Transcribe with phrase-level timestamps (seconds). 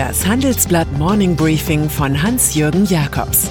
[0.00, 3.50] Das Handelsblatt Morning Briefing von Hans-Jürgen Jakobs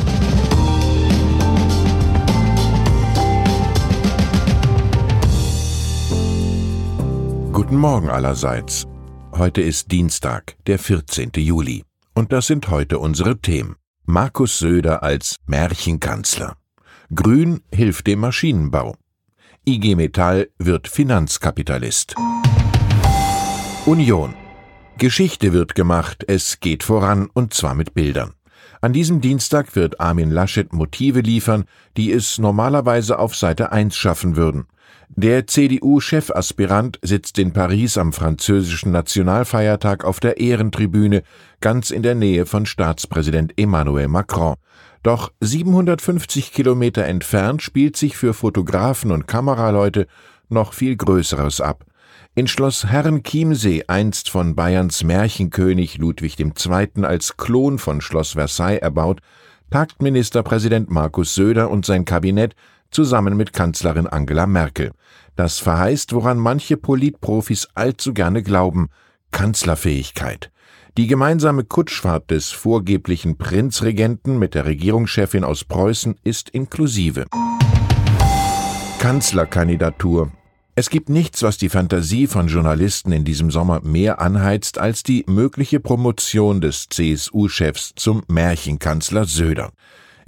[7.54, 8.88] Guten Morgen allerseits.
[9.32, 11.34] Heute ist Dienstag, der 14.
[11.36, 11.84] Juli.
[12.16, 13.76] Und das sind heute unsere Themen.
[14.08, 16.56] Markus Söder als Märchenkanzler.
[17.14, 18.96] Grün hilft dem Maschinenbau.
[19.68, 22.16] IG Metall wird Finanzkapitalist.
[23.86, 24.34] Union.
[25.00, 28.34] Geschichte wird gemacht, es geht voran und zwar mit Bildern.
[28.82, 31.64] An diesem Dienstag wird Armin Laschet Motive liefern,
[31.96, 34.68] die es normalerweise auf Seite 1 schaffen würden.
[35.08, 41.24] Der CDU-Chefaspirant sitzt in Paris am französischen Nationalfeiertag auf der Ehrentribüne,
[41.62, 44.56] ganz in der Nähe von Staatspräsident Emmanuel Macron.
[45.02, 50.08] Doch 750 Kilometer entfernt spielt sich für Fotografen und Kameraleute
[50.50, 51.86] noch viel Größeres ab.
[52.36, 57.04] In Schloss Herrenchiemsee, einst von Bayerns Märchenkönig Ludwig II.
[57.04, 59.22] als Klon von Schloss Versailles erbaut,
[59.70, 62.56] tagt Ministerpräsident Markus Söder und sein Kabinett
[62.92, 64.92] zusammen mit Kanzlerin Angela Merkel.
[65.36, 68.90] Das verheißt, woran manche Politprofis allzu gerne glauben,
[69.32, 70.52] Kanzlerfähigkeit.
[70.98, 77.26] Die gemeinsame Kutschfahrt des vorgeblichen Prinzregenten mit der Regierungschefin aus Preußen ist inklusive.
[79.00, 80.32] Kanzlerkandidatur.
[80.80, 85.26] Es gibt nichts, was die Fantasie von Journalisten in diesem Sommer mehr anheizt als die
[85.28, 89.74] mögliche Promotion des CSU-Chefs zum Märchenkanzler Söder.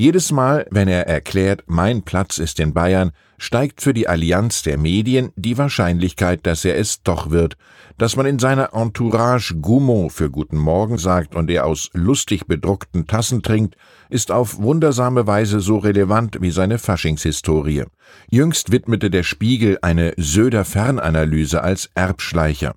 [0.02, 4.80] Jedes Mal, wenn er erklärt, mein Platz ist in Bayern, steigt für die Allianz der
[4.80, 7.56] Medien die Wahrscheinlichkeit, dass er es doch wird,
[8.00, 13.06] dass man in seiner Entourage Goumont für Guten Morgen sagt und er aus lustig bedruckten
[13.06, 13.76] Tassen trinkt,
[14.10, 17.84] ist auf wundersame Weise so relevant wie seine Faschingshistorie.
[18.32, 22.74] Jüngst widmete der Spiegel eine Söder-Fernanalyse als Erbschleicher.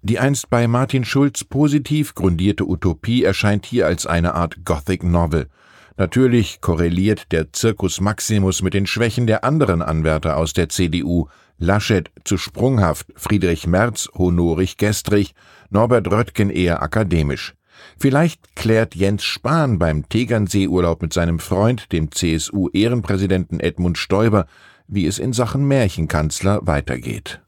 [0.00, 5.48] Die einst bei Martin Schulz positiv grundierte Utopie erscheint hier als eine Art Gothic Novel.
[5.96, 11.28] Natürlich korreliert der Circus Maximus mit den Schwächen der anderen Anwärter aus der CDU.
[11.58, 15.34] Laschet zu sprunghaft, Friedrich Merz honorig gestrig,
[15.70, 17.54] Norbert Röttgen eher akademisch.
[17.96, 24.46] Vielleicht klärt Jens Spahn beim Tegernseeurlaub mit seinem Freund, dem CSU-Ehrenpräsidenten Edmund Stoiber,
[24.88, 27.40] wie es in Sachen Märchenkanzler weitergeht.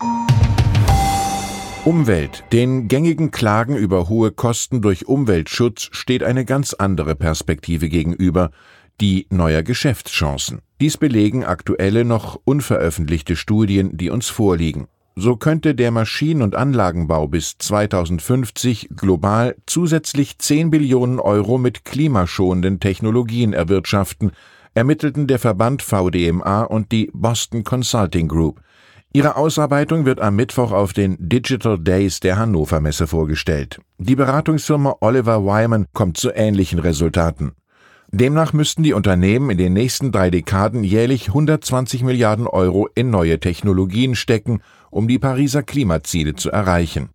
[1.87, 2.43] Umwelt.
[2.51, 8.51] Den gängigen Klagen über hohe Kosten durch Umweltschutz steht eine ganz andere Perspektive gegenüber,
[9.01, 10.63] die neuer Geschäftschancen.
[10.81, 14.89] Dies belegen aktuelle noch unveröffentlichte Studien, die uns vorliegen.
[15.15, 22.81] So könnte der Maschinen- und Anlagenbau bis 2050 global zusätzlich 10 Billionen Euro mit klimaschonenden
[22.81, 24.33] Technologien erwirtschaften,
[24.75, 28.61] ermittelten der Verband VDMA und die Boston Consulting Group.
[29.17, 33.81] Ihre Ausarbeitung wird am Mittwoch auf den Digital Days der Hannover Messe vorgestellt.
[33.97, 37.53] Die Beratungsfirma Oliver Wyman kommt zu ähnlichen Resultaten.
[38.13, 43.41] Demnach müssten die Unternehmen in den nächsten drei Dekaden jährlich 120 Milliarden Euro in neue
[43.41, 44.61] Technologien stecken,
[44.91, 47.09] um die Pariser Klimaziele zu erreichen.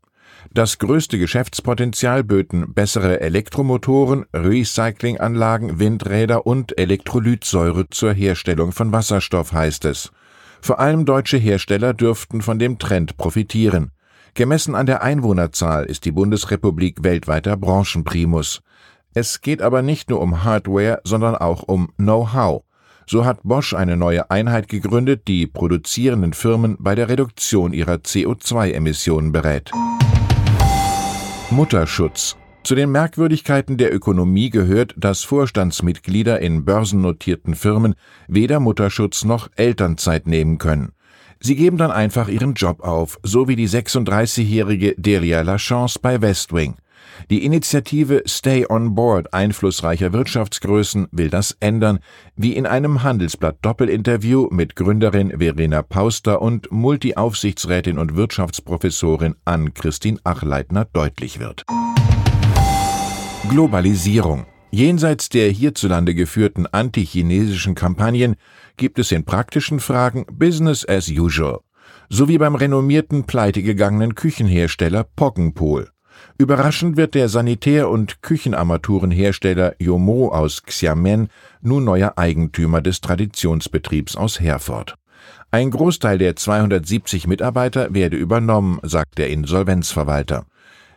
[0.51, 9.85] Das größte Geschäftspotenzial böten bessere Elektromotoren, Recyclinganlagen, Windräder und Elektrolytsäure zur Herstellung von Wasserstoff, heißt
[9.85, 10.11] es.
[10.61, 13.91] Vor allem deutsche Hersteller dürften von dem Trend profitieren.
[14.35, 18.61] Gemessen an der Einwohnerzahl ist die Bundesrepublik weltweiter Branchenprimus.
[19.13, 22.63] Es geht aber nicht nur um Hardware, sondern auch um Know-how.
[23.07, 29.31] So hat Bosch eine neue Einheit gegründet, die produzierenden Firmen bei der Reduktion ihrer CO2-Emissionen
[29.31, 29.71] berät.
[31.49, 37.95] Mutterschutz zu den Merkwürdigkeiten der Ökonomie gehört, dass Vorstandsmitglieder in börsennotierten Firmen
[38.27, 40.93] weder Mutterschutz noch Elternzeit nehmen können.
[41.39, 46.75] Sie geben dann einfach ihren Job auf, so wie die 36-jährige Delia Lachance bei Westwing.
[47.29, 51.99] Die Initiative Stay on Board einflussreicher Wirtschaftsgrößen will das ändern,
[52.35, 60.85] wie in einem Handelsblatt Doppelinterview mit Gründerin Verena Pauster und Multiaufsichtsrätin und Wirtschaftsprofessorin Ann-Christine Achleitner
[60.85, 61.65] deutlich wird.
[63.49, 64.45] Globalisierung.
[64.69, 68.35] Jenseits der hierzulande geführten antichinesischen Kampagnen
[68.77, 71.59] gibt es in praktischen Fragen Business as usual,
[72.07, 75.89] so wie beim renommierten pleitegegangenen Küchenhersteller Poggenpol.
[76.37, 81.27] Überraschend wird der Sanitär- und Küchenarmaturenhersteller Yomo aus Xiamen
[81.61, 84.95] nun neuer Eigentümer des Traditionsbetriebs aus Herford.
[85.49, 90.45] Ein Großteil der 270 Mitarbeiter werde übernommen, sagt der Insolvenzverwalter.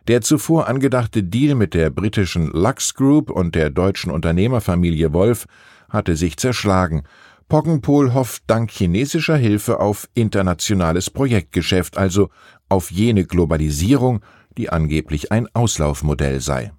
[0.07, 5.47] Der zuvor angedachte Deal mit der britischen Lux Group und der deutschen Unternehmerfamilie Wolf
[5.89, 7.05] hatte sich zerschlagen.
[7.49, 12.29] Poggenpol hofft dank chinesischer Hilfe auf internationales Projektgeschäft, also
[12.69, 14.21] auf jene Globalisierung,
[14.59, 16.73] die angeblich ein Auslaufmodell sei.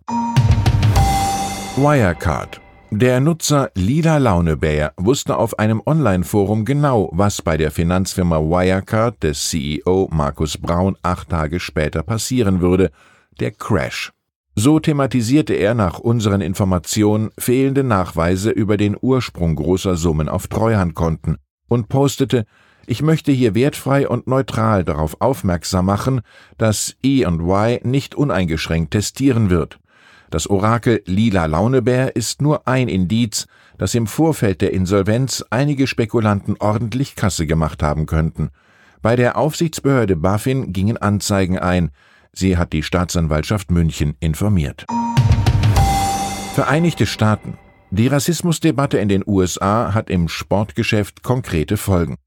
[1.78, 2.62] Wirecard.
[2.92, 9.50] Der Nutzer Lila Launebär wusste auf einem Online-Forum genau, was bei der Finanzfirma Wirecard des
[9.50, 12.92] CEO Markus Braun acht Tage später passieren würde:
[13.40, 14.12] der Crash.
[14.56, 21.38] So thematisierte er nach unseren Informationen fehlende Nachweise über den Ursprung großer Summen auf Treuhandkonten
[21.68, 22.46] und postete,
[22.88, 26.22] ich möchte hier wertfrei und neutral darauf aufmerksam machen,
[26.58, 29.80] dass E&Y nicht uneingeschränkt testieren wird.
[30.30, 33.48] Das Orakel Lila Launebär ist nur ein Indiz,
[33.78, 38.50] dass im Vorfeld der Insolvenz einige Spekulanten ordentlich Kasse gemacht haben könnten.
[39.02, 41.92] Bei der Aufsichtsbehörde BaFin gingen Anzeigen ein.
[42.36, 44.86] Sie hat die Staatsanwaltschaft München informiert.
[46.54, 47.58] Vereinigte Staaten.
[47.92, 52.18] Die Rassismusdebatte in den USA hat im Sportgeschäft konkrete Folgen.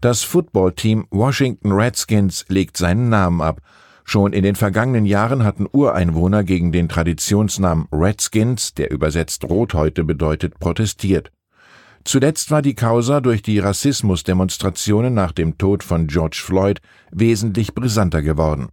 [0.00, 3.60] Das Footballteam Washington Redskins legt seinen Namen ab
[4.04, 10.60] Schon in den vergangenen Jahren hatten Ureinwohner gegen den Traditionsnamen Redskins, der übersetzt Rothäute bedeutet,
[10.60, 11.32] protestiert.
[12.04, 18.20] Zuletzt war die Causa durch die Rassismusdemonstrationen nach dem Tod von George Floyd wesentlich brisanter
[18.20, 18.68] geworden.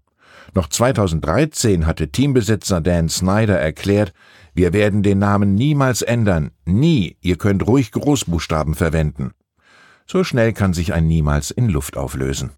[0.54, 4.14] Noch 2013 hatte Teambesitzer Dan Snyder erklärt,
[4.54, 9.32] wir werden den Namen niemals ändern, nie, ihr könnt ruhig Großbuchstaben verwenden.
[10.06, 12.52] So schnell kann sich ein Niemals in Luft auflösen.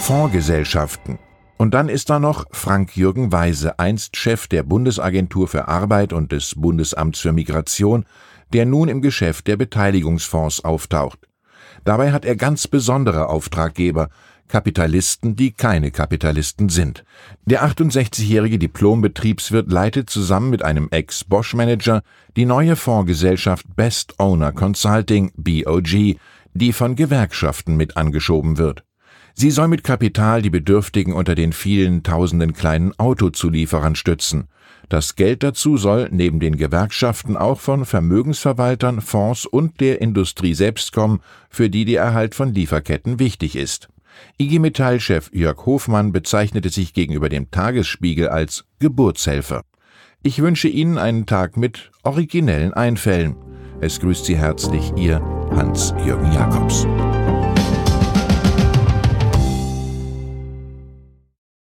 [0.00, 1.18] Fondsgesellschaften.
[1.56, 6.54] Und dann ist da noch Frank-Jürgen Weise, einst Chef der Bundesagentur für Arbeit und des
[6.56, 8.04] Bundesamts für Migration,
[8.52, 11.20] der nun im Geschäft der Beteiligungsfonds auftaucht.
[11.84, 14.08] Dabei hat er ganz besondere Auftraggeber,
[14.48, 17.04] Kapitalisten, die keine Kapitalisten sind.
[17.44, 22.02] Der 68-jährige Diplombetriebswirt leitet zusammen mit einem Ex-Bosch-Manager
[22.36, 26.16] die neue Fondsgesellschaft Best Owner Consulting, BOG,
[26.54, 28.84] die von Gewerkschaften mit angeschoben wird.
[29.34, 34.48] Sie soll mit Kapital die Bedürftigen unter den vielen tausenden kleinen Autozulieferern stützen.
[34.88, 40.92] Das Geld dazu soll neben den Gewerkschaften auch von Vermögensverwaltern, Fonds und der Industrie selbst
[40.92, 41.20] kommen,
[41.50, 43.88] für die der Erhalt von Lieferketten wichtig ist.
[44.38, 49.62] IG Metall-Chef Jörg Hofmann bezeichnete sich gegenüber dem Tagesspiegel als Geburtshelfer.
[50.22, 53.36] Ich wünsche Ihnen einen Tag mit originellen Einfällen.
[53.80, 55.20] Es grüßt Sie herzlich Ihr
[55.54, 56.86] Hans-Jürgen Jakobs.